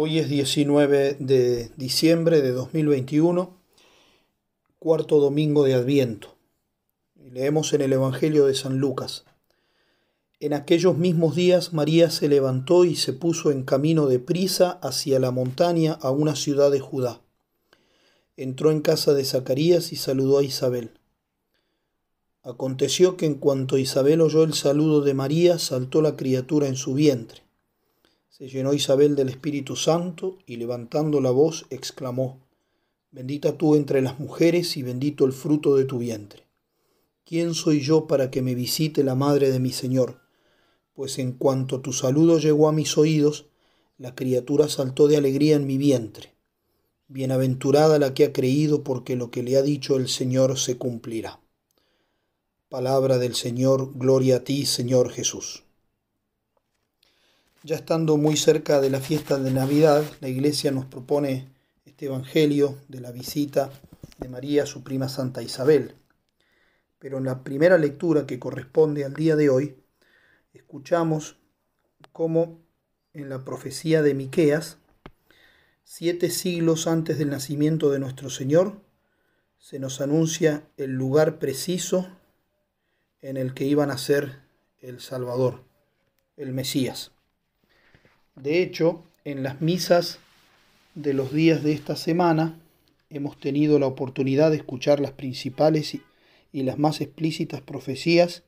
[0.00, 3.56] Hoy es 19 de diciembre de 2021,
[4.78, 6.36] cuarto domingo de Adviento.
[7.16, 9.24] Leemos en el Evangelio de San Lucas.
[10.38, 15.18] En aquellos mismos días María se levantó y se puso en camino de prisa hacia
[15.18, 17.20] la montaña a una ciudad de Judá.
[18.36, 20.92] Entró en casa de Zacarías y saludó a Isabel.
[22.44, 26.94] Aconteció que en cuanto Isabel oyó el saludo de María, saltó la criatura en su
[26.94, 27.47] vientre.
[28.38, 32.38] Se llenó Isabel del Espíritu Santo y levantando la voz exclamó,
[33.10, 36.44] Bendita tú entre las mujeres y bendito el fruto de tu vientre.
[37.24, 40.20] ¿Quién soy yo para que me visite la madre de mi Señor?
[40.94, 43.46] Pues en cuanto tu saludo llegó a mis oídos,
[43.96, 46.34] la criatura saltó de alegría en mi vientre.
[47.08, 51.40] Bienaventurada la que ha creído porque lo que le ha dicho el Señor se cumplirá.
[52.68, 55.64] Palabra del Señor, gloria a ti, Señor Jesús.
[57.68, 61.52] Ya estando muy cerca de la fiesta de Navidad, la Iglesia nos propone
[61.84, 63.68] este Evangelio de la visita
[64.16, 65.94] de María su prima Santa Isabel.
[66.98, 69.76] Pero en la primera lectura que corresponde al día de hoy,
[70.54, 71.36] escuchamos
[72.14, 72.58] cómo
[73.12, 74.78] en la profecía de Miqueas,
[75.84, 78.80] siete siglos antes del nacimiento de nuestro Señor,
[79.58, 82.08] se nos anuncia el lugar preciso
[83.20, 84.40] en el que iba a nacer
[84.80, 85.64] el Salvador,
[86.38, 87.12] el Mesías.
[88.42, 90.20] De hecho, en las misas
[90.94, 92.60] de los días de esta semana
[93.10, 96.02] hemos tenido la oportunidad de escuchar las principales y,
[96.52, 98.44] las más explícitas profecías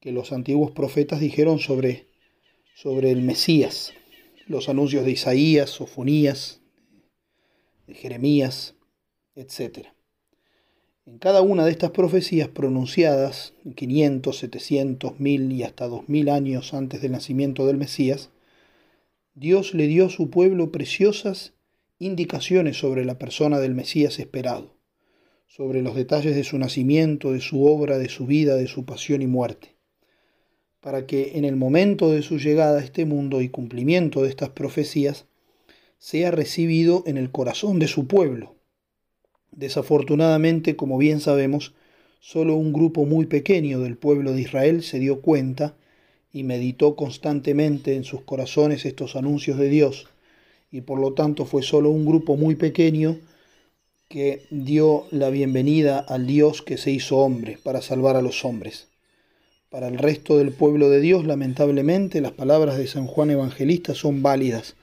[0.00, 2.06] que los antiguos profetas dijeron sobre,
[2.74, 3.92] sobre el Mesías,
[4.46, 6.60] los anuncios de Isaías, Sofonías,
[7.86, 8.74] de Jeremías,
[9.36, 9.88] etc.
[11.06, 17.00] En cada una de estas profecías pronunciadas 500, 700, 1000 y hasta 2000 años antes
[17.00, 18.30] del nacimiento del Mesías,
[19.36, 21.54] Dios le dio a su pueblo preciosas
[21.98, 24.76] indicaciones sobre la persona del Mesías esperado,
[25.48, 29.22] sobre los detalles de su nacimiento, de su obra, de su vida, de su pasión
[29.22, 29.74] y muerte,
[30.80, 34.50] para que en el momento de su llegada a este mundo y cumplimiento de estas
[34.50, 35.26] profecías,
[35.98, 38.54] sea recibido en el corazón de su pueblo.
[39.50, 41.74] Desafortunadamente, como bien sabemos,
[42.20, 45.76] solo un grupo muy pequeño del pueblo de Israel se dio cuenta
[46.34, 50.08] y meditó constantemente en sus corazones estos anuncios de Dios,
[50.72, 53.18] y por lo tanto fue solo un grupo muy pequeño
[54.08, 58.88] que dio la bienvenida al Dios que se hizo hombre para salvar a los hombres.
[59.70, 64.22] Para el resto del pueblo de Dios, lamentablemente, las palabras de San Juan Evangelista son
[64.22, 64.74] válidas,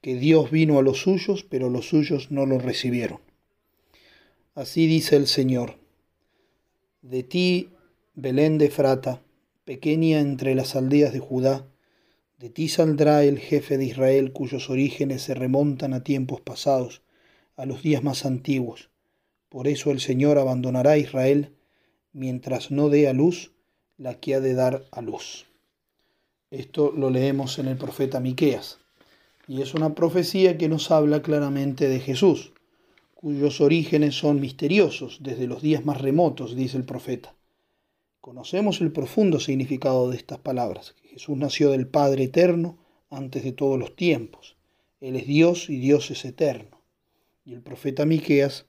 [0.00, 3.20] que Dios vino a los suyos, pero los suyos no lo recibieron.
[4.56, 5.76] Así dice el Señor,
[7.02, 7.70] de ti,
[8.16, 9.22] Belén de Frata,
[9.68, 11.66] pequeña entre las aldeas de Judá,
[12.38, 17.02] de ti saldrá el jefe de Israel cuyos orígenes se remontan a tiempos pasados,
[17.54, 18.88] a los días más antiguos.
[19.50, 21.52] Por eso el Señor abandonará a Israel
[22.14, 23.52] mientras no dé a luz
[23.98, 25.44] la que ha de dar a luz.
[26.50, 28.78] Esto lo leemos en el profeta Miqueas,
[29.46, 32.54] y es una profecía que nos habla claramente de Jesús,
[33.14, 37.34] cuyos orígenes son misteriosos desde los días más remotos, dice el profeta.
[38.20, 40.94] Conocemos el profundo significado de estas palabras.
[41.04, 42.78] Jesús nació del Padre eterno
[43.10, 44.56] antes de todos los tiempos.
[45.00, 46.82] Él es Dios y Dios es eterno.
[47.44, 48.66] Y el profeta Miqueas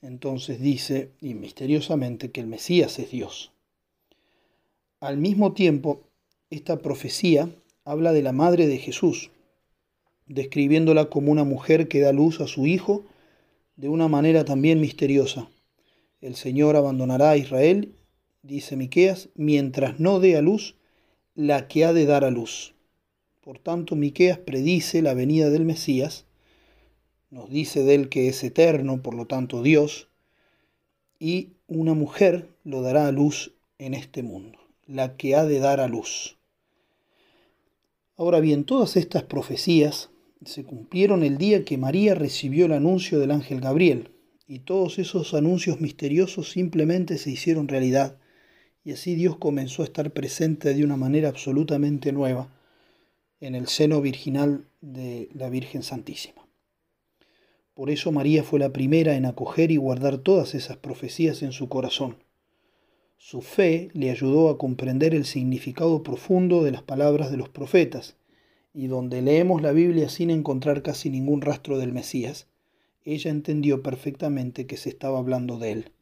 [0.00, 3.52] entonces dice, y misteriosamente, que el Mesías es Dios.
[5.00, 6.02] Al mismo tiempo,
[6.50, 7.48] esta profecía
[7.84, 9.30] habla de la madre de Jesús,
[10.26, 13.04] describiéndola como una mujer que da luz a su hijo
[13.76, 15.48] de una manera también misteriosa.
[16.20, 17.94] El Señor abandonará a Israel
[18.44, 20.76] dice Miqueas, mientras no dé a luz
[21.34, 22.74] la que ha de dar a luz.
[23.40, 26.26] Por tanto, Miqueas predice la venida del Mesías,
[27.30, 30.08] nos dice de él que es eterno, por lo tanto Dios,
[31.18, 35.80] y una mujer lo dará a luz en este mundo, la que ha de dar
[35.80, 36.36] a luz.
[38.16, 40.10] Ahora bien, todas estas profecías
[40.44, 44.10] se cumplieron el día que María recibió el anuncio del ángel Gabriel,
[44.46, 48.18] y todos esos anuncios misteriosos simplemente se hicieron realidad
[48.84, 52.48] y así Dios comenzó a estar presente de una manera absolutamente nueva
[53.40, 56.46] en el seno virginal de la Virgen Santísima.
[57.74, 61.68] Por eso María fue la primera en acoger y guardar todas esas profecías en su
[61.68, 62.18] corazón.
[63.16, 68.16] Su fe le ayudó a comprender el significado profundo de las palabras de los profetas,
[68.74, 72.48] y donde leemos la Biblia sin encontrar casi ningún rastro del Mesías,
[73.04, 75.92] ella entendió perfectamente que se estaba hablando de él.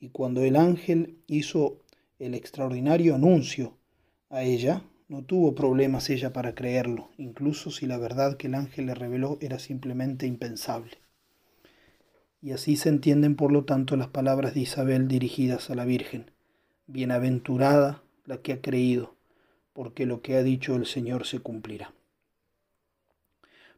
[0.00, 1.78] Y cuando el ángel hizo
[2.24, 3.76] el extraordinario anuncio
[4.30, 8.86] a ella, no tuvo problemas ella para creerlo, incluso si la verdad que el ángel
[8.86, 10.98] le reveló era simplemente impensable.
[12.40, 16.30] Y así se entienden por lo tanto las palabras de Isabel dirigidas a la Virgen.
[16.86, 19.14] Bienaventurada la que ha creído,
[19.72, 21.92] porque lo que ha dicho el Señor se cumplirá.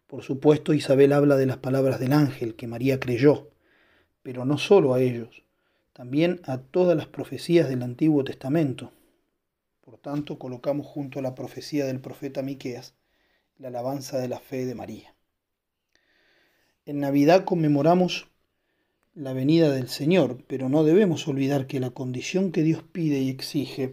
[0.06, 3.50] Por supuesto, Isabel habla de las palabras del ángel que María creyó,
[4.22, 5.42] pero no solo a ellos,
[5.96, 8.92] también a todas las profecías del Antiguo Testamento.
[9.80, 12.94] Por tanto, colocamos junto a la profecía del profeta Miqueas
[13.56, 15.14] la alabanza de la fe de María.
[16.84, 18.28] En Navidad conmemoramos
[19.14, 23.30] la venida del Señor, pero no debemos olvidar que la condición que Dios pide y
[23.30, 23.92] exige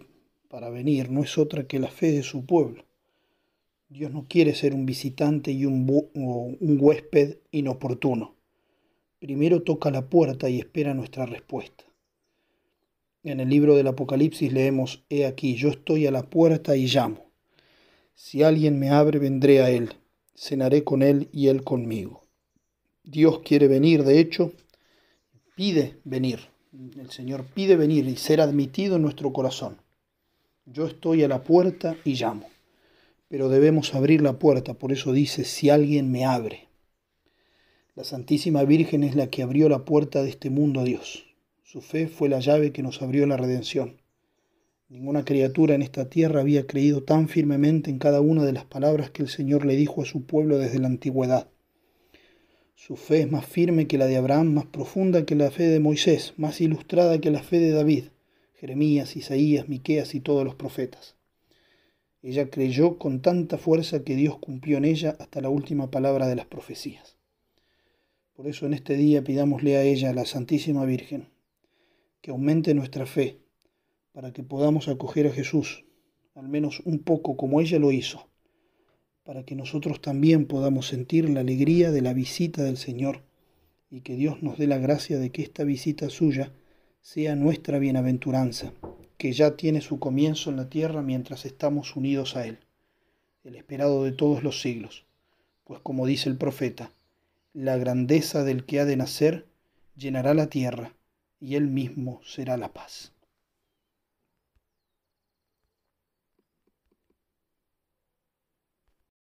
[0.49, 2.83] para venir no es otra que la fe de su pueblo.
[3.87, 8.35] Dios no quiere ser un visitante y un, un huésped inoportuno.
[9.19, 11.85] Primero toca la puerta y espera nuestra respuesta.
[13.23, 17.31] En el libro del Apocalipsis leemos, He aquí, yo estoy a la puerta y llamo.
[18.15, 19.93] Si alguien me abre, vendré a él,
[20.35, 22.25] cenaré con él y él conmigo.
[23.03, 24.51] Dios quiere venir, de hecho,
[25.55, 26.39] pide venir.
[26.97, 29.77] El Señor pide venir y ser admitido en nuestro corazón.
[30.65, 32.47] Yo estoy a la puerta y llamo
[33.33, 36.67] pero debemos abrir la puerta, por eso dice, si alguien me abre.
[37.95, 41.25] La Santísima Virgen es la que abrió la puerta de este mundo a Dios.
[41.73, 43.99] Su fe fue la llave que nos abrió la redención.
[44.89, 49.09] Ninguna criatura en esta tierra había creído tan firmemente en cada una de las palabras
[49.09, 51.49] que el Señor le dijo a su pueblo desde la antigüedad.
[52.75, 55.79] Su fe es más firme que la de Abraham, más profunda que la fe de
[55.79, 58.03] Moisés, más ilustrada que la fe de David,
[58.53, 61.15] Jeremías, Isaías, Miqueas y todos los profetas.
[62.21, 66.35] Ella creyó con tanta fuerza que Dios cumplió en ella hasta la última palabra de
[66.35, 67.17] las profecías.
[68.35, 71.33] Por eso en este día pidámosle a ella, la Santísima Virgen,
[72.23, 73.41] que aumente nuestra fe
[74.13, 75.83] para que podamos acoger a Jesús,
[76.35, 78.29] al menos un poco como ella lo hizo,
[79.25, 83.23] para que nosotros también podamos sentir la alegría de la visita del Señor
[83.91, 86.53] y que Dios nos dé la gracia de que esta visita suya
[87.01, 88.71] sea nuestra bienaventuranza
[89.17, 92.59] que ya tiene su comienzo en la tierra mientras estamos unidos a Él,
[93.43, 95.05] el esperado de todos los siglos,
[95.65, 96.93] pues como dice el profeta,
[97.51, 99.45] la grandeza del que ha de nacer
[99.97, 100.93] llenará la tierra
[101.43, 103.11] y Él mismo será la paz.